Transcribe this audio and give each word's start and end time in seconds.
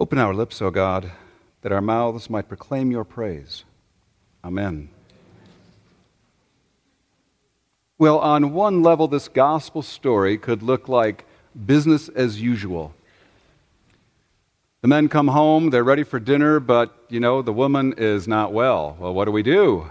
Open 0.00 0.18
our 0.18 0.32
lips, 0.32 0.62
O 0.62 0.70
God, 0.70 1.10
that 1.62 1.72
our 1.72 1.80
mouths 1.80 2.30
might 2.30 2.46
proclaim 2.46 2.92
your 2.92 3.02
praise. 3.02 3.64
Amen. 4.44 4.90
Well, 7.98 8.20
on 8.20 8.52
one 8.52 8.84
level, 8.84 9.08
this 9.08 9.26
gospel 9.26 9.82
story 9.82 10.38
could 10.38 10.62
look 10.62 10.88
like 10.88 11.26
business 11.66 12.08
as 12.10 12.40
usual. 12.40 12.94
The 14.82 14.88
men 14.88 15.08
come 15.08 15.26
home, 15.26 15.70
they're 15.70 15.82
ready 15.82 16.04
for 16.04 16.20
dinner, 16.20 16.60
but, 16.60 16.94
you 17.08 17.18
know, 17.18 17.42
the 17.42 17.52
woman 17.52 17.94
is 17.98 18.28
not 18.28 18.52
well. 18.52 18.96
Well, 19.00 19.12
what 19.12 19.24
do 19.24 19.32
we 19.32 19.42
do? 19.42 19.90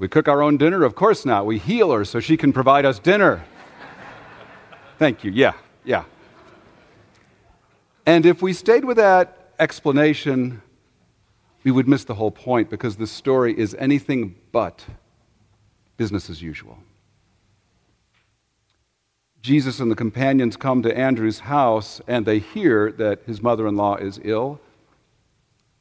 We 0.00 0.08
cook 0.08 0.26
our 0.26 0.42
own 0.42 0.56
dinner? 0.56 0.82
Of 0.82 0.96
course 0.96 1.24
not. 1.24 1.46
We 1.46 1.58
heal 1.58 1.92
her 1.92 2.04
so 2.04 2.18
she 2.18 2.36
can 2.36 2.52
provide 2.52 2.84
us 2.84 2.98
dinner. 2.98 3.44
Thank 4.98 5.22
you. 5.22 5.30
Yeah, 5.30 5.52
yeah. 5.84 6.02
And 8.06 8.24
if 8.24 8.40
we 8.40 8.52
stayed 8.52 8.84
with 8.84 8.98
that 8.98 9.50
explanation, 9.58 10.62
we 11.64 11.72
would 11.72 11.88
miss 11.88 12.04
the 12.04 12.14
whole 12.14 12.30
point 12.30 12.70
because 12.70 12.96
this 12.96 13.10
story 13.10 13.58
is 13.58 13.74
anything 13.78 14.36
but 14.52 14.86
business 15.96 16.30
as 16.30 16.40
usual. 16.40 16.78
Jesus 19.42 19.80
and 19.80 19.90
the 19.90 19.96
companions 19.96 20.56
come 20.56 20.82
to 20.82 20.96
Andrew's 20.96 21.40
house 21.40 22.00
and 22.06 22.24
they 22.24 22.38
hear 22.38 22.92
that 22.92 23.22
his 23.26 23.42
mother 23.42 23.66
in 23.66 23.76
law 23.76 23.96
is 23.96 24.20
ill. 24.22 24.60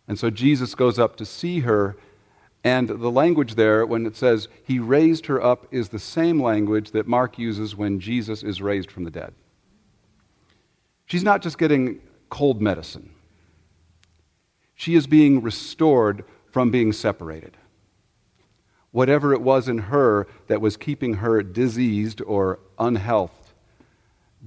And 0.08 0.17
so 0.17 0.30
Jesus 0.30 0.76
goes 0.76 1.00
up 1.00 1.16
to 1.17 1.26
see 1.26 1.59
her. 1.62 1.95
And 2.64 2.89
the 2.89 3.12
language 3.12 3.53
there, 3.53 3.86
when 3.86 4.08
it 4.08 4.16
says 4.16 4.48
he 4.64 4.80
raised 4.80 5.28
her 5.28 5.42
up, 5.42 5.67
is 5.72 5.89
the 5.89 6.00
same 6.00 6.42
language 6.42 6.92
that 6.92 7.08
Mark 7.08 7.38
uses 7.38 7.76
when 7.76 8.00
Jesus 8.00 8.42
is 8.42 8.62
raised 8.62 8.89
from 8.89 9.03
the 9.03 9.12
dead. 9.12 9.34
She's 11.05 11.23
not 11.23 11.44
just 11.44 11.59
getting 11.59 12.02
cold 12.30 12.62
medicine, 12.62 13.12
she 14.76 14.96
is 14.96 15.08
being 15.08 15.42
restored 15.42 16.24
from 16.52 16.72
being 16.72 16.94
separated. 16.94 17.58
Whatever 18.92 19.34
it 19.34 19.42
was 19.42 19.67
in 19.67 19.78
her 19.78 20.28
that 20.48 20.62
was 20.62 20.78
keeping 20.78 21.16
her 21.16 21.44
diseased 21.44 22.22
or 22.22 22.59
unhealthy 22.80 23.45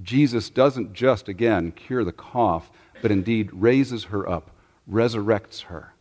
Jesus 0.01 0.49
doesn't 0.49 0.93
just, 0.93 1.27
again, 1.27 1.71
cure 1.71 2.03
the 2.03 2.11
cough, 2.11 2.71
but 3.01 3.11
indeed 3.11 3.49
raises 3.53 4.05
her 4.05 4.27
up, 4.29 4.51
resurrects 4.89 5.63
her. 5.63 5.93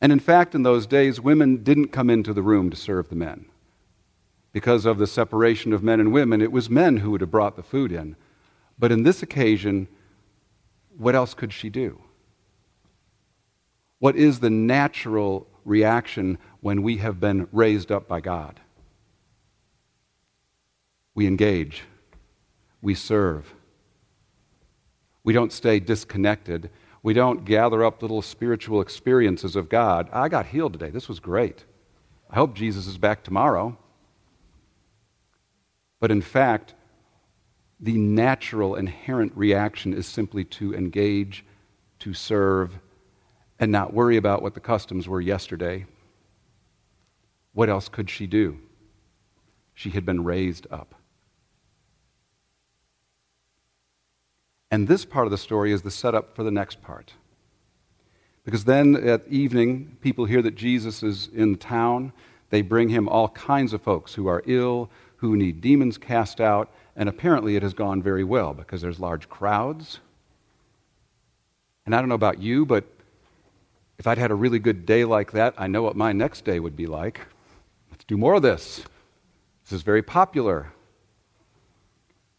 And 0.00 0.12
in 0.12 0.20
fact, 0.20 0.54
in 0.54 0.62
those 0.62 0.86
days, 0.86 1.20
women 1.20 1.62
didn't 1.62 1.88
come 1.88 2.10
into 2.10 2.32
the 2.32 2.42
room 2.42 2.70
to 2.70 2.76
serve 2.76 3.08
the 3.08 3.16
men. 3.16 3.46
Because 4.52 4.84
of 4.84 4.98
the 4.98 5.06
separation 5.06 5.72
of 5.72 5.82
men 5.82 6.00
and 6.00 6.12
women, 6.12 6.40
it 6.40 6.50
was 6.50 6.68
men 6.68 6.98
who 6.98 7.10
would 7.12 7.20
have 7.20 7.30
brought 7.30 7.56
the 7.56 7.62
food 7.62 7.92
in. 7.92 8.16
But 8.80 8.90
in 8.90 9.02
this 9.02 9.22
occasion, 9.22 9.86
what 10.96 11.14
else 11.14 11.34
could 11.34 11.52
she 11.52 11.68
do? 11.68 12.00
What 13.98 14.16
is 14.16 14.40
the 14.40 14.48
natural 14.48 15.46
reaction 15.66 16.38
when 16.62 16.82
we 16.82 16.96
have 16.96 17.20
been 17.20 17.46
raised 17.52 17.92
up 17.92 18.08
by 18.08 18.20
God? 18.20 18.58
We 21.14 21.26
engage. 21.26 21.84
We 22.80 22.94
serve. 22.94 23.52
We 25.24 25.34
don't 25.34 25.52
stay 25.52 25.78
disconnected. 25.78 26.70
We 27.02 27.12
don't 27.12 27.44
gather 27.44 27.84
up 27.84 28.00
little 28.00 28.22
spiritual 28.22 28.80
experiences 28.80 29.56
of 29.56 29.68
God. 29.68 30.08
I 30.10 30.30
got 30.30 30.46
healed 30.46 30.72
today. 30.72 30.88
This 30.88 31.08
was 31.08 31.20
great. 31.20 31.66
I 32.30 32.36
hope 32.36 32.54
Jesus 32.54 32.86
is 32.86 32.96
back 32.96 33.22
tomorrow. 33.22 33.76
But 35.98 36.10
in 36.10 36.22
fact, 36.22 36.72
the 37.80 37.96
natural, 37.96 38.74
inherent 38.74 39.32
reaction 39.34 39.94
is 39.94 40.06
simply 40.06 40.44
to 40.44 40.74
engage, 40.74 41.44
to 42.00 42.12
serve, 42.12 42.78
and 43.58 43.72
not 43.72 43.94
worry 43.94 44.16
about 44.16 44.42
what 44.42 44.54
the 44.54 44.60
customs 44.60 45.08
were 45.08 45.20
yesterday. 45.20 45.86
What 47.52 47.68
else 47.68 47.88
could 47.88 48.10
she 48.10 48.26
do? 48.26 48.58
She 49.74 49.90
had 49.90 50.04
been 50.04 50.24
raised 50.24 50.66
up. 50.70 50.94
And 54.70 54.86
this 54.86 55.04
part 55.04 55.26
of 55.26 55.30
the 55.30 55.38
story 55.38 55.72
is 55.72 55.82
the 55.82 55.90
setup 55.90 56.36
for 56.36 56.44
the 56.44 56.50
next 56.50 56.80
part. 56.82 57.14
Because 58.44 58.64
then 58.64 58.94
at 58.96 59.26
evening, 59.28 59.96
people 60.00 60.24
hear 60.24 60.42
that 60.42 60.54
Jesus 60.54 61.02
is 61.02 61.28
in 61.34 61.56
town. 61.56 62.12
They 62.50 62.62
bring 62.62 62.88
him 62.88 63.08
all 63.08 63.28
kinds 63.30 63.72
of 63.72 63.82
folks 63.82 64.14
who 64.14 64.26
are 64.28 64.42
ill, 64.46 64.90
who 65.16 65.36
need 65.36 65.60
demons 65.60 65.98
cast 65.98 66.40
out, 66.40 66.72
and 66.96 67.08
apparently 67.08 67.56
it 67.56 67.62
has 67.62 67.74
gone 67.74 68.02
very 68.02 68.24
well 68.24 68.54
because 68.54 68.80
there's 68.80 69.00
large 69.00 69.28
crowds. 69.28 70.00
And 71.86 71.94
I 71.94 72.00
don't 72.00 72.08
know 72.08 72.14
about 72.14 72.40
you, 72.40 72.66
but 72.66 72.84
if 73.98 74.06
I'd 74.06 74.18
had 74.18 74.30
a 74.30 74.34
really 74.34 74.58
good 74.58 74.86
day 74.86 75.04
like 75.04 75.32
that, 75.32 75.54
I 75.58 75.66
know 75.66 75.82
what 75.82 75.96
my 75.96 76.12
next 76.12 76.44
day 76.44 76.58
would 76.58 76.76
be 76.76 76.86
like. 76.86 77.20
Let's 77.90 78.04
do 78.04 78.16
more 78.16 78.34
of 78.34 78.42
this. 78.42 78.84
This 79.64 79.72
is 79.72 79.82
very 79.82 80.02
popular. 80.02 80.72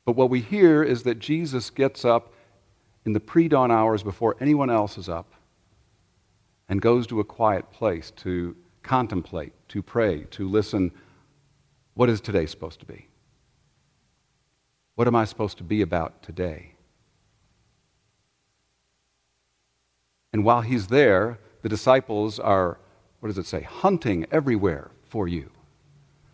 But 0.05 0.15
what 0.15 0.29
we 0.29 0.41
hear 0.41 0.83
is 0.83 1.03
that 1.03 1.19
Jesus 1.19 1.69
gets 1.69 2.03
up 2.03 2.33
in 3.05 3.13
the 3.13 3.19
pre 3.19 3.47
dawn 3.47 3.71
hours 3.71 4.03
before 4.03 4.35
anyone 4.39 4.69
else 4.69 4.97
is 4.97 5.07
up 5.07 5.33
and 6.67 6.81
goes 6.81 7.05
to 7.07 7.19
a 7.19 7.23
quiet 7.23 7.71
place 7.71 8.11
to 8.17 8.55
contemplate, 8.83 9.53
to 9.69 9.81
pray, 9.81 10.25
to 10.31 10.47
listen. 10.47 10.91
What 11.93 12.09
is 12.09 12.21
today 12.21 12.45
supposed 12.45 12.79
to 12.79 12.85
be? 12.85 13.07
What 14.95 15.07
am 15.07 15.15
I 15.15 15.25
supposed 15.25 15.57
to 15.57 15.63
be 15.63 15.81
about 15.81 16.21
today? 16.21 16.73
And 20.33 20.43
while 20.43 20.61
he's 20.61 20.87
there, 20.87 21.39
the 21.61 21.69
disciples 21.69 22.39
are, 22.39 22.77
what 23.19 23.27
does 23.27 23.37
it 23.37 23.45
say, 23.45 23.61
hunting 23.61 24.25
everywhere 24.31 24.91
for 25.09 25.27
you. 25.27 25.49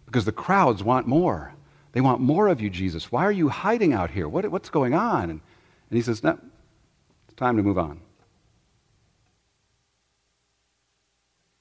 Because 0.06 0.26
the 0.26 0.32
crowds 0.32 0.84
want 0.84 1.08
more. 1.08 1.54
They 1.92 2.02
want 2.02 2.22
more 2.22 2.48
of 2.48 2.62
you, 2.62 2.70
Jesus. 2.70 3.12
Why 3.12 3.24
are 3.24 3.32
you 3.32 3.50
hiding 3.50 3.94
out 3.94 4.12
here? 4.12 4.28
What, 4.28 4.50
what's 4.52 4.70
going 4.70 4.94
on? 4.94 5.24
And, 5.24 5.42
and 5.90 5.98
he 5.98 6.02
says, 6.02 6.24
No, 6.24 6.38
it's 7.26 7.36
time 7.36 7.58
to 7.58 7.64
move 7.64 7.78
on. 7.78 8.00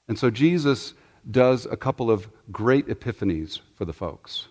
And 0.07 0.17
so 0.17 0.29
Jesus 0.29 0.93
does 1.29 1.65
a 1.65 1.75
couple 1.75 2.09
of 2.09 2.29
great 2.51 2.87
epiphanies 2.87 3.59
for 3.75 3.83
the 3.83 3.93
folks. 3.93 4.47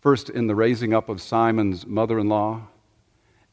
First, 0.00 0.30
in 0.30 0.46
the 0.46 0.54
raising 0.54 0.94
up 0.94 1.08
of 1.08 1.20
Simon's 1.20 1.86
mother 1.86 2.18
in 2.18 2.28
law, 2.28 2.68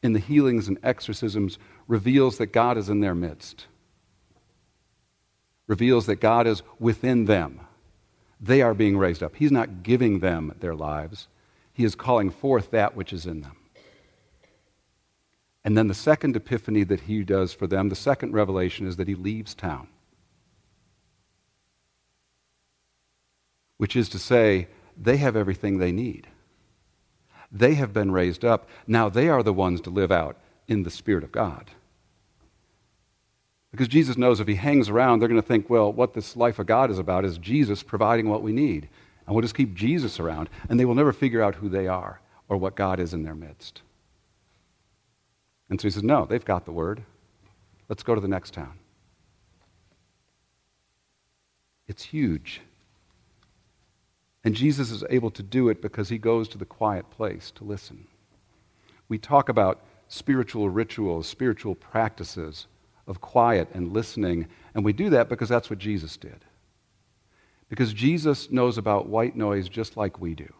in 0.02 0.12
the 0.12 0.18
healings 0.18 0.68
and 0.68 0.78
exorcisms, 0.82 1.58
reveals 1.86 2.38
that 2.38 2.46
God 2.46 2.78
is 2.78 2.88
in 2.88 3.00
their 3.00 3.14
midst, 3.14 3.66
reveals 5.66 6.06
that 6.06 6.16
God 6.16 6.46
is 6.46 6.62
within 6.78 7.26
them 7.26 7.60
they 8.40 8.62
are 8.62 8.74
being 8.74 8.96
raised 8.96 9.22
up. 9.22 9.36
He's 9.36 9.52
not 9.52 9.82
giving 9.82 10.20
them 10.20 10.54
their 10.60 10.74
lives, 10.74 11.28
He 11.72 11.84
is 11.84 11.94
calling 11.94 12.30
forth 12.30 12.70
that 12.70 12.94
which 12.96 13.12
is 13.12 13.26
in 13.26 13.40
them. 13.40 13.56
And 15.64 15.76
then 15.76 15.88
the 15.88 15.94
second 15.94 16.36
epiphany 16.36 16.84
that 16.84 17.00
He 17.00 17.24
does 17.24 17.52
for 17.52 17.66
them, 17.66 17.88
the 17.88 17.96
second 17.96 18.32
revelation, 18.32 18.86
is 18.86 18.96
that 18.96 19.08
He 19.08 19.14
leaves 19.14 19.54
town. 19.54 19.88
Which 23.76 23.96
is 23.96 24.08
to 24.10 24.18
say, 24.18 24.68
they 24.96 25.18
have 25.18 25.36
everything 25.36 25.78
they 25.78 25.92
need. 25.92 26.26
They 27.50 27.74
have 27.74 27.92
been 27.92 28.10
raised 28.10 28.44
up. 28.44 28.68
Now 28.86 29.08
they 29.08 29.28
are 29.28 29.42
the 29.42 29.52
ones 29.52 29.80
to 29.82 29.90
live 29.90 30.12
out 30.12 30.36
in 30.66 30.82
the 30.82 30.90
Spirit 30.90 31.24
of 31.24 31.32
God. 31.32 31.70
Because 33.70 33.88
Jesus 33.88 34.16
knows 34.16 34.40
if 34.40 34.48
he 34.48 34.54
hangs 34.54 34.88
around, 34.88 35.18
they're 35.18 35.28
going 35.28 35.40
to 35.40 35.46
think, 35.46 35.68
well, 35.68 35.92
what 35.92 36.14
this 36.14 36.36
life 36.36 36.58
of 36.58 36.66
God 36.66 36.90
is 36.90 36.98
about 36.98 37.24
is 37.24 37.38
Jesus 37.38 37.82
providing 37.82 38.28
what 38.28 38.42
we 38.42 38.52
need. 38.52 38.88
And 39.26 39.34
we'll 39.34 39.42
just 39.42 39.54
keep 39.54 39.74
Jesus 39.74 40.18
around, 40.18 40.48
and 40.68 40.80
they 40.80 40.86
will 40.86 40.94
never 40.94 41.12
figure 41.12 41.42
out 41.42 41.54
who 41.54 41.68
they 41.68 41.86
are 41.86 42.20
or 42.48 42.56
what 42.56 42.76
God 42.76 42.98
is 42.98 43.12
in 43.12 43.22
their 43.22 43.34
midst. 43.34 43.82
And 45.68 45.78
so 45.78 45.86
he 45.86 45.90
says, 45.90 46.02
no, 46.02 46.24
they've 46.24 46.44
got 46.44 46.64
the 46.64 46.72
word. 46.72 47.02
Let's 47.90 48.02
go 48.02 48.14
to 48.14 48.20
the 48.22 48.28
next 48.28 48.54
town. 48.54 48.78
It's 51.86 52.02
huge. 52.02 52.62
And 54.44 54.54
Jesus 54.54 54.90
is 54.90 55.04
able 55.10 55.30
to 55.32 55.42
do 55.42 55.68
it 55.68 55.82
because 55.82 56.08
he 56.08 56.18
goes 56.18 56.48
to 56.48 56.58
the 56.58 56.64
quiet 56.64 57.10
place 57.10 57.50
to 57.56 57.64
listen. 57.64 58.06
We 59.08 59.18
talk 59.18 59.48
about 59.48 59.82
spiritual 60.08 60.68
rituals, 60.70 61.26
spiritual 61.26 61.74
practices 61.74 62.66
of 63.06 63.20
quiet 63.20 63.68
and 63.72 63.92
listening. 63.92 64.46
And 64.74 64.84
we 64.84 64.92
do 64.92 65.10
that 65.10 65.28
because 65.28 65.48
that's 65.48 65.70
what 65.70 65.78
Jesus 65.78 66.16
did. 66.16 66.44
Because 67.68 67.92
Jesus 67.92 68.50
knows 68.50 68.78
about 68.78 69.08
white 69.08 69.36
noise 69.36 69.68
just 69.68 69.96
like 69.96 70.20
we 70.20 70.34
do. 70.34 70.52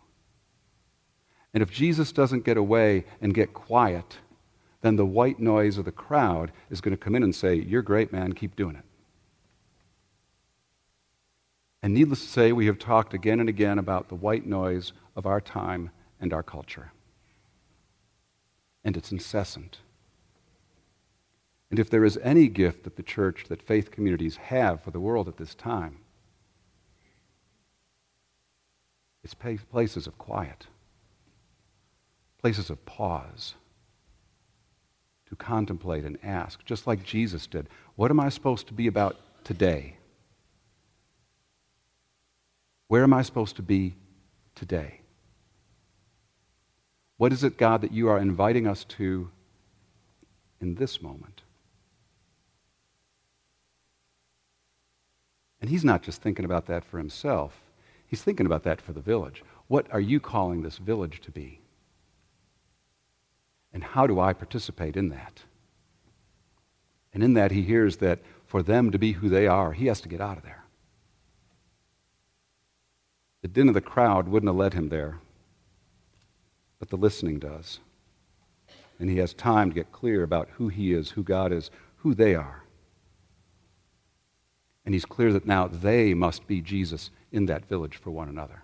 And 1.55 1.63
if 1.63 1.71
Jesus 1.71 2.13
doesn't 2.13 2.45
get 2.45 2.57
away 2.57 3.05
and 3.21 3.35
get 3.35 3.55
quiet, 3.55 4.19
then 4.83 4.97
the 4.97 5.07
white 5.07 5.41
noise 5.41 5.79
of 5.79 5.85
the 5.85 5.93
crowd 5.93 6.53
is 6.71 6.81
going 6.81 6.97
to 6.97 7.03
come 7.03 7.15
in 7.15 7.23
and 7.23 7.35
say, 7.35 7.55
You're 7.55 7.83
great, 7.83 8.13
man, 8.13 8.33
keep 8.35 8.55
doing 8.55 8.77
it. 8.77 8.85
And 11.83 11.95
needless 11.95 12.23
to 12.23 12.29
say, 12.29 12.53
we 12.53 12.67
have 12.67 12.79
talked 12.79 13.15
again 13.15 13.41
and 13.41 13.49
again 13.49 13.79
about 13.79 14.09
the 14.09 14.15
white 14.17 14.47
noise 14.47 14.93
of 15.15 15.27
our 15.27 15.41
time 15.41 15.91
and 16.21 16.33
our 16.33 16.43
culture. 16.43 16.93
And 18.85 18.97
it's 18.97 19.13
incessant. 19.13 19.79
And 21.71 21.79
if 21.79 21.91
there 21.91 22.05
is 22.05 22.19
any 22.23 22.49
gift 22.49 22.85
that 22.85 22.97
the 22.97 23.03
church, 23.03 23.45
that 23.49 23.63
faith 23.63 23.91
communities 23.91 24.37
have 24.37 24.83
for 24.83 24.91
the 24.91 25.01
world 25.01 25.29
at 25.29 25.37
this 25.37 25.55
time, 25.55 25.99
it's 29.23 29.35
places 29.35 30.07
of 30.07 30.17
quiet, 30.17 30.67
places 32.41 32.71
of 32.71 32.85
pause 32.87 33.55
to 35.29 35.37
contemplate 35.37 36.05
and 36.05 36.19
ask, 36.23 36.65
just 36.65 36.87
like 36.87 37.05
Jesus 37.05 37.47
did. 37.47 37.69
What 37.97 38.11
am 38.11 38.21
I 38.21 38.31
supposed 38.31 38.67
to 38.69 38.73
be 38.73 38.87
about 38.87 39.17
today? 39.45 39.98
Where 42.88 43.02
am 43.02 43.12
I 43.12 43.23
supposed 43.23 43.56
to 43.56 43.62
be 43.62 43.94
today? 44.55 45.00
What 47.19 47.32
is 47.32 47.44
it, 47.44 47.58
God, 47.58 47.82
that 47.82 47.93
you 47.93 48.08
are 48.08 48.19
inviting 48.19 48.67
us 48.67 48.85
to 48.85 49.31
in 50.61 50.75
this 50.75 51.02
moment? 51.02 51.43
And 55.61 55.69
he's 55.69 55.85
not 55.85 56.02
just 56.02 56.23
thinking 56.23 56.44
about 56.44 56.67
that 56.67 56.85
for 56.85 56.99
himself, 56.99 57.61
he's 58.06 58.23
thinking 58.23 58.46
about 58.46 58.62
that 58.64 58.81
for 58.81 58.93
the 58.93 59.00
village. 59.00 59.43
What 59.67 59.87
are 59.93 60.00
you 60.00 60.19
calling 60.19 60.62
this 60.62 60.79
village 60.79 61.20
to 61.23 61.31
be? 61.31 61.61
And 63.73 63.85
how 63.85 64.06
do 64.06 64.19
I 64.19 64.32
participate 64.32 64.96
in 64.96 65.11
that? 65.11 65.43
And 67.12 67.23
in 67.23 67.35
that, 67.35 67.50
he 67.50 67.62
hears 67.62 67.99
that 67.99 68.20
for 68.46 68.62
them 68.62 68.90
to 68.93 68.99
be 68.99 69.12
who 69.12 69.29
they 69.29 69.46
are, 69.46 69.73
he 69.73 69.87
has 69.87 70.00
to 70.02 70.08
get 70.08 70.20
out 70.20 70.38
of 70.38 70.43
there. 70.43 70.64
The 73.43 73.49
din 73.49 73.69
of 73.69 73.75
the 73.75 73.81
crowd 73.81 74.29
wouldn't 74.29 74.49
have 74.49 74.56
led 74.56 74.75
him 74.75 74.88
there, 74.88 75.20
but 76.79 76.88
the 76.88 76.96
listening 76.96 77.38
does. 77.38 77.79
And 78.99 79.08
he 79.08 79.19
has 79.19 79.32
time 79.32 79.70
to 79.70 79.75
get 79.75 79.93
clear 79.93 80.23
about 80.23 80.49
who 80.55 80.69
he 80.69 80.93
is, 80.93 81.11
who 81.11 81.23
God 81.23 81.52
is, 81.52 81.70
who 81.99 82.14
they 82.14 82.35
are. 82.35 82.64
And 84.85 84.94
he's 84.94 85.05
clear 85.05 85.32
that 85.32 85.46
now 85.46 85.69
they 85.69 86.14
must 86.14 86.46
be 86.46 86.61
Jesus 86.61 87.11
in 87.31 87.46
that 87.46 87.69
village 87.69 87.96
for 87.96 88.11
one 88.11 88.29
another. 88.29 88.62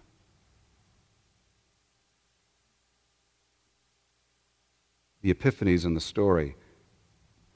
The 5.22 5.32
epiphanies 5.32 5.84
in 5.84 5.94
the 5.94 6.00
story, 6.00 6.56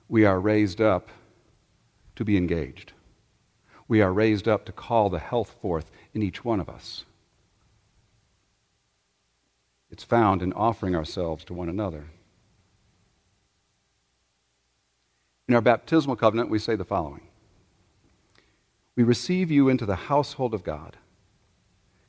we 0.09 0.25
are 0.25 0.39
raised 0.39 0.81
up 0.81 1.09
to 2.17 2.25
be 2.25 2.37
engaged. 2.37 2.93
We 3.89 4.03
are 4.03 4.13
raised 4.13 4.47
up 4.47 4.67
to 4.67 4.73
call 4.73 5.09
the 5.09 5.19
health 5.19 5.57
forth 5.63 5.91
in 6.13 6.23
each 6.23 6.45
one 6.45 6.61
of 6.61 6.69
us. 6.69 7.05
It's 9.91 10.05
found 10.05 10.43
in 10.43 10.53
offering 10.53 10.95
ourselves 10.95 11.45
to 11.47 11.55
one 11.55 11.71
another. 11.71 12.05
In 15.49 15.55
our 15.55 15.63
baptismal 15.63 16.17
covenant, 16.17 16.51
we 16.51 16.59
say 16.59 16.77
the 16.77 16.85
following 16.85 17.23
We 18.95 19.03
receive 19.03 19.51
you 19.51 19.71
into 19.71 19.87
the 19.87 19.97
household 19.97 20.53
of 20.53 20.63
God, 20.63 20.99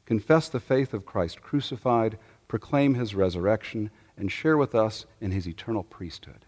confess 0.05 0.49
the 0.49 0.59
faith 0.59 0.93
of 0.93 1.05
Christ 1.05 1.41
crucified, 1.41 2.19
proclaim 2.49 2.95
his 2.95 3.15
resurrection, 3.15 3.89
and 4.17 4.29
share 4.29 4.57
with 4.57 4.75
us 4.75 5.05
in 5.21 5.31
his 5.31 5.47
eternal 5.47 5.83
priesthood. 5.83 6.45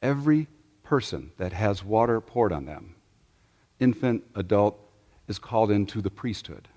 Every 0.00 0.46
person 0.84 1.32
that 1.38 1.52
has 1.52 1.82
water 1.82 2.20
poured 2.20 2.52
on 2.52 2.64
them, 2.64 2.94
infant, 3.80 4.24
adult, 4.34 4.78
is 5.26 5.38
called 5.38 5.70
into 5.70 6.00
the 6.00 6.10
priesthood 6.10 6.68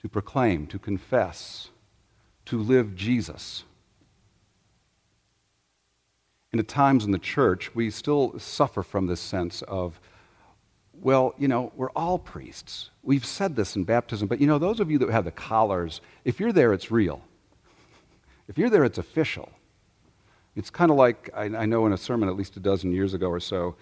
to 0.00 0.08
proclaim, 0.08 0.66
to 0.68 0.78
confess, 0.78 1.70
to 2.44 2.58
live 2.60 2.94
Jesus. 2.94 3.64
And 6.52 6.60
at 6.60 6.68
times 6.68 7.04
in 7.04 7.10
the 7.10 7.18
church, 7.18 7.74
we 7.74 7.90
still 7.90 8.38
suffer 8.38 8.82
from 8.82 9.06
this 9.06 9.20
sense 9.20 9.62
of, 9.62 10.00
well, 10.92 11.34
you 11.38 11.48
know, 11.48 11.72
we're 11.76 11.90
all 11.90 12.18
priests. 12.18 12.90
We've 13.02 13.24
said 13.26 13.56
this 13.56 13.76
in 13.76 13.84
baptism, 13.84 14.28
but 14.28 14.40
you 14.40 14.46
know, 14.46 14.58
those 14.58 14.80
of 14.80 14.90
you 14.90 14.98
that 14.98 15.10
have 15.10 15.24
the 15.24 15.32
collars, 15.32 16.00
if 16.24 16.40
you're 16.40 16.52
there, 16.52 16.72
it's 16.72 16.90
real. 16.90 17.22
If 18.48 18.56
you're 18.56 18.70
there, 18.70 18.84
it's 18.84 18.98
official. 18.98 19.50
It's 20.54 20.70
kind 20.70 20.92
of 20.92 20.96
like, 20.96 21.30
I, 21.34 21.46
I 21.46 21.66
know 21.66 21.84
in 21.84 21.92
a 21.92 21.98
sermon 21.98 22.28
at 22.28 22.36
least 22.36 22.56
a 22.56 22.60
dozen 22.60 22.92
years 22.92 23.12
ago 23.12 23.28
or 23.28 23.40
so, 23.40 23.74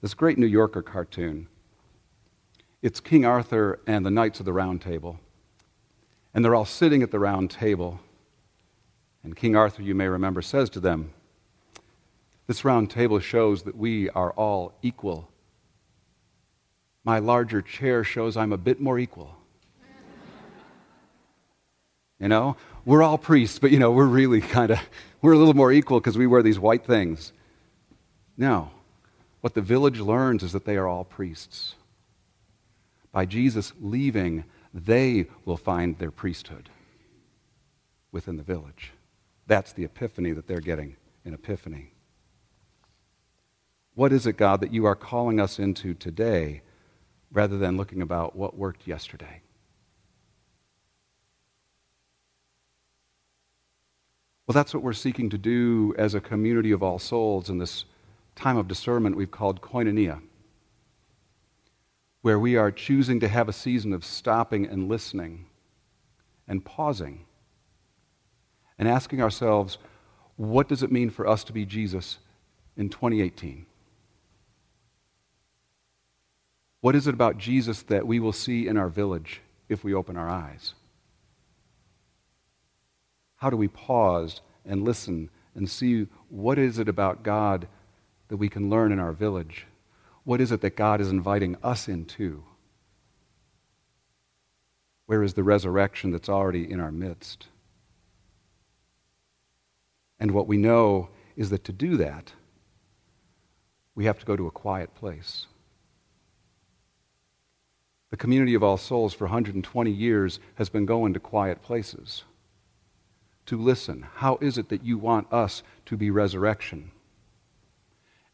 this 0.00 0.14
great 0.14 0.38
New 0.38 0.46
Yorker 0.46 0.82
cartoon. 0.82 1.48
It's 2.82 3.00
King 3.00 3.24
Arthur 3.24 3.80
and 3.86 4.06
the 4.06 4.10
Knights 4.10 4.38
of 4.38 4.46
the 4.46 4.52
Round 4.52 4.80
Table. 4.80 5.18
And 6.32 6.44
they're 6.44 6.54
all 6.54 6.64
sitting 6.64 7.02
at 7.02 7.10
the 7.10 7.18
round 7.18 7.50
table. 7.50 7.98
And 9.24 9.34
King 9.34 9.56
Arthur, 9.56 9.82
you 9.82 9.94
may 9.94 10.06
remember, 10.06 10.42
says 10.42 10.70
to 10.70 10.80
them, 10.80 11.12
This 12.46 12.64
round 12.64 12.90
table 12.90 13.18
shows 13.18 13.64
that 13.64 13.76
we 13.76 14.08
are 14.10 14.30
all 14.32 14.74
equal. 14.82 15.28
My 17.02 17.18
larger 17.18 17.62
chair 17.62 18.04
shows 18.04 18.36
I'm 18.36 18.52
a 18.52 18.58
bit 18.58 18.80
more 18.80 18.98
equal. 18.98 19.34
you 22.20 22.28
know, 22.28 22.56
we're 22.84 23.02
all 23.02 23.18
priests, 23.18 23.58
but 23.58 23.72
you 23.72 23.80
know, 23.80 23.90
we're 23.90 24.04
really 24.04 24.40
kind 24.40 24.70
of, 24.70 24.78
we're 25.22 25.32
a 25.32 25.38
little 25.38 25.54
more 25.54 25.72
equal 25.72 25.98
because 25.98 26.16
we 26.16 26.28
wear 26.28 26.42
these 26.42 26.60
white 26.60 26.84
things. 26.84 27.32
No. 28.36 28.70
What 29.40 29.54
the 29.54 29.60
village 29.60 30.00
learns 30.00 30.42
is 30.42 30.52
that 30.52 30.64
they 30.64 30.76
are 30.76 30.88
all 30.88 31.04
priests. 31.04 31.74
By 33.12 33.24
Jesus 33.24 33.72
leaving 33.80 34.44
they 34.74 35.26
will 35.44 35.56
find 35.56 35.98
their 35.98 36.10
priesthood 36.10 36.68
within 38.12 38.36
the 38.36 38.42
village. 38.42 38.92
That's 39.46 39.72
the 39.72 39.84
epiphany 39.84 40.32
that 40.32 40.46
they're 40.46 40.60
getting 40.60 40.96
in 41.24 41.34
Epiphany. 41.34 41.92
What 43.94 44.12
is 44.12 44.26
it, 44.26 44.36
God, 44.36 44.60
that 44.60 44.72
you 44.72 44.84
are 44.86 44.94
calling 44.94 45.40
us 45.40 45.58
into 45.58 45.94
today 45.94 46.62
rather 47.32 47.58
than 47.58 47.76
looking 47.76 48.02
about 48.02 48.36
what 48.36 48.56
worked 48.56 48.86
yesterday? 48.86 49.40
Well, 54.46 54.54
that's 54.54 54.72
what 54.72 54.82
we're 54.82 54.92
seeking 54.94 55.28
to 55.30 55.38
do 55.38 55.94
as 55.98 56.14
a 56.14 56.20
community 56.20 56.70
of 56.70 56.82
all 56.82 56.98
souls 56.98 57.50
in 57.50 57.58
this 57.58 57.84
time 58.38 58.56
of 58.56 58.68
discernment 58.68 59.16
we've 59.16 59.32
called 59.32 59.60
koinonia 59.60 60.20
where 62.22 62.38
we 62.38 62.56
are 62.56 62.70
choosing 62.70 63.20
to 63.20 63.28
have 63.28 63.48
a 63.48 63.52
season 63.52 63.92
of 63.92 64.04
stopping 64.04 64.66
and 64.66 64.88
listening 64.88 65.46
and 66.46 66.64
pausing 66.64 67.24
and 68.78 68.88
asking 68.88 69.20
ourselves, 69.20 69.78
what 70.36 70.68
does 70.68 70.82
it 70.82 70.92
mean 70.92 71.10
for 71.10 71.26
us 71.26 71.42
to 71.44 71.52
be 71.52 71.64
Jesus 71.64 72.18
in 72.76 72.88
2018? 72.88 73.66
What 76.80 76.94
is 76.94 77.08
it 77.08 77.14
about 77.14 77.38
Jesus 77.38 77.82
that 77.84 78.06
we 78.06 78.20
will 78.20 78.32
see 78.32 78.68
in 78.68 78.76
our 78.76 78.88
village 78.88 79.40
if 79.68 79.82
we 79.82 79.94
open 79.94 80.16
our 80.16 80.28
eyes? 80.28 80.74
How 83.36 83.50
do 83.50 83.56
we 83.56 83.68
pause 83.68 84.40
and 84.64 84.84
listen 84.84 85.30
and 85.54 85.68
see 85.68 86.06
what 86.28 86.58
is 86.58 86.78
it 86.78 86.88
about 86.88 87.22
God 87.22 87.66
that 88.28 88.36
we 88.36 88.48
can 88.48 88.70
learn 88.70 88.92
in 88.92 88.98
our 88.98 89.12
village 89.12 89.66
what 90.28 90.42
is 90.42 90.52
it 90.52 90.60
that 90.60 90.76
God 90.76 91.00
is 91.00 91.08
inviting 91.08 91.56
us 91.62 91.88
into? 91.88 92.44
Where 95.06 95.22
is 95.22 95.32
the 95.32 95.42
resurrection 95.42 96.10
that's 96.10 96.28
already 96.28 96.70
in 96.70 96.80
our 96.80 96.92
midst? 96.92 97.48
And 100.20 100.32
what 100.32 100.46
we 100.46 100.58
know 100.58 101.08
is 101.34 101.48
that 101.48 101.64
to 101.64 101.72
do 101.72 101.96
that, 101.96 102.34
we 103.94 104.04
have 104.04 104.18
to 104.18 104.26
go 104.26 104.36
to 104.36 104.46
a 104.46 104.50
quiet 104.50 104.94
place. 104.94 105.46
The 108.10 108.18
community 108.18 108.52
of 108.52 108.62
All 108.62 108.76
Souls 108.76 109.14
for 109.14 109.24
120 109.24 109.90
years 109.90 110.40
has 110.56 110.68
been 110.68 110.84
going 110.84 111.14
to 111.14 111.20
quiet 111.20 111.62
places 111.62 112.24
to 113.46 113.56
listen. 113.56 114.04
How 114.16 114.36
is 114.42 114.58
it 114.58 114.68
that 114.68 114.84
you 114.84 114.98
want 114.98 115.32
us 115.32 115.62
to 115.86 115.96
be 115.96 116.10
resurrection? 116.10 116.90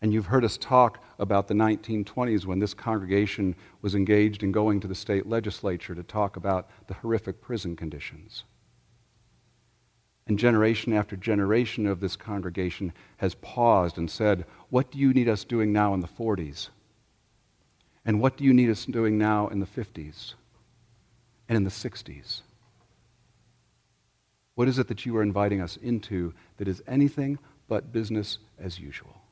And 0.04 0.12
you've 0.12 0.26
heard 0.26 0.44
us 0.44 0.58
talk 0.58 1.02
about 1.18 1.48
the 1.48 1.54
1920s 1.54 2.44
when 2.44 2.58
this 2.58 2.74
congregation 2.74 3.56
was 3.80 3.94
engaged 3.94 4.42
in 4.42 4.52
going 4.52 4.78
to 4.80 4.86
the 4.86 4.94
state 4.94 5.24
legislature 5.24 5.94
to 5.94 6.02
talk 6.02 6.36
about 6.36 6.68
the 6.88 6.92
horrific 6.92 7.40
prison 7.40 7.74
conditions. 7.74 8.44
And 10.26 10.38
generation 10.38 10.92
after 10.92 11.16
generation 11.16 11.86
of 11.86 12.00
this 12.00 12.16
congregation 12.16 12.92
has 13.16 13.34
paused 13.36 13.96
and 13.96 14.10
said, 14.10 14.44
What 14.68 14.90
do 14.90 14.98
you 14.98 15.14
need 15.14 15.26
us 15.26 15.42
doing 15.42 15.72
now 15.72 15.94
in 15.94 16.00
the 16.00 16.06
40s? 16.06 16.68
And 18.04 18.20
what 18.20 18.36
do 18.36 18.44
you 18.44 18.52
need 18.52 18.68
us 18.68 18.84
doing 18.84 19.16
now 19.16 19.48
in 19.48 19.58
the 19.58 19.66
50s 19.66 20.34
and 21.48 21.56
in 21.56 21.64
the 21.64 21.70
60s? 21.70 22.42
What 24.54 24.68
is 24.68 24.78
it 24.78 24.88
that 24.88 25.06
you 25.06 25.16
are 25.16 25.22
inviting 25.22 25.62
us 25.62 25.78
into 25.78 26.34
that 26.58 26.68
is 26.68 26.82
anything 26.86 27.38
but 27.68 27.90
business 27.90 28.36
as 28.58 28.78
usual? 28.78 29.23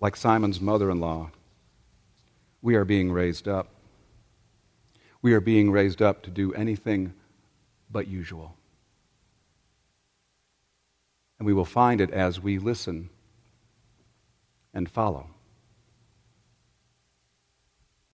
like 0.00 0.16
Simon's 0.16 0.60
mother 0.60 0.90
in 0.90 1.00
law, 1.00 1.30
we 2.62 2.74
are 2.74 2.84
being 2.84 3.10
raised 3.12 3.48
up. 3.48 3.68
We 5.22 5.32
are 5.32 5.40
being 5.40 5.70
raised 5.70 6.02
up 6.02 6.22
to 6.22 6.30
do 6.30 6.52
anything 6.54 7.14
but 7.90 8.08
usual. 8.08 8.54
And 11.38 11.46
we 11.46 11.52
will 11.52 11.64
find 11.64 12.00
it 12.00 12.10
as 12.10 12.40
we 12.40 12.58
listen 12.58 13.10
and 14.74 14.90
follow. 14.90 15.28